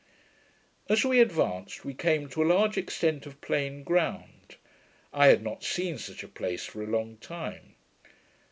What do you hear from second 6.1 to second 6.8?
a place